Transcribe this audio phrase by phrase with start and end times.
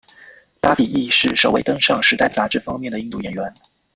[0.59, 3.53] 巴比亦是首位登上时代杂志封面的印度演员。